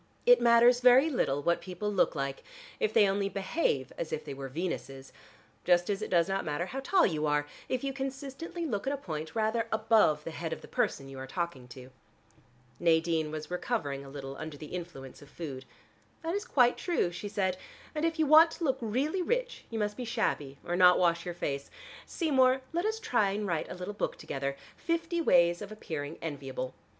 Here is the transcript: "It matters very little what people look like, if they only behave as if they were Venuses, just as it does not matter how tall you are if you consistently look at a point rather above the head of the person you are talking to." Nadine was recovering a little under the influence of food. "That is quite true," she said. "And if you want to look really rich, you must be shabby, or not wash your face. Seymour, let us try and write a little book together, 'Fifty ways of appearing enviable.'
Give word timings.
"It 0.25 0.41
matters 0.41 0.79
very 0.79 1.11
little 1.11 1.43
what 1.43 1.61
people 1.61 1.93
look 1.93 2.15
like, 2.15 2.43
if 2.79 2.91
they 2.91 3.07
only 3.07 3.29
behave 3.29 3.93
as 3.99 4.11
if 4.11 4.25
they 4.25 4.33
were 4.33 4.47
Venuses, 4.49 5.13
just 5.63 5.91
as 5.91 6.01
it 6.01 6.09
does 6.09 6.27
not 6.27 6.43
matter 6.43 6.65
how 6.65 6.79
tall 6.79 7.05
you 7.05 7.27
are 7.27 7.45
if 7.69 7.83
you 7.83 7.93
consistently 7.93 8.65
look 8.65 8.87
at 8.87 8.93
a 8.93 8.97
point 8.97 9.35
rather 9.35 9.67
above 9.71 10.23
the 10.23 10.31
head 10.31 10.53
of 10.53 10.61
the 10.61 10.67
person 10.67 11.07
you 11.07 11.19
are 11.19 11.27
talking 11.27 11.67
to." 11.67 11.91
Nadine 12.79 13.29
was 13.29 13.51
recovering 13.51 14.03
a 14.03 14.09
little 14.09 14.35
under 14.37 14.57
the 14.57 14.73
influence 14.73 15.21
of 15.21 15.29
food. 15.29 15.65
"That 16.23 16.33
is 16.33 16.45
quite 16.45 16.77
true," 16.79 17.11
she 17.11 17.29
said. 17.29 17.57
"And 17.93 18.03
if 18.03 18.17
you 18.17 18.25
want 18.25 18.49
to 18.53 18.63
look 18.63 18.79
really 18.81 19.21
rich, 19.21 19.65
you 19.69 19.77
must 19.77 19.97
be 19.97 20.03
shabby, 20.03 20.57
or 20.65 20.75
not 20.75 20.97
wash 20.97 21.25
your 21.27 21.35
face. 21.35 21.69
Seymour, 22.07 22.61
let 22.73 22.85
us 22.85 22.99
try 22.99 23.29
and 23.33 23.45
write 23.45 23.69
a 23.69 23.75
little 23.75 23.93
book 23.93 24.17
together, 24.17 24.57
'Fifty 24.75 25.21
ways 25.21 25.61
of 25.61 25.71
appearing 25.71 26.17
enviable.' 26.23 26.73